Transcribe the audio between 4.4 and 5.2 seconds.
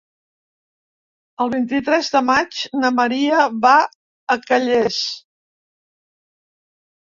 Calles.